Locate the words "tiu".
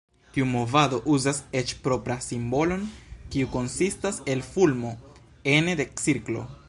0.35-0.45